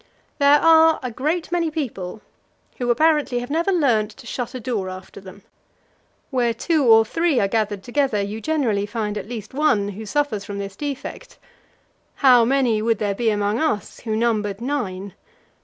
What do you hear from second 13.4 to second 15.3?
us, who numbered nine?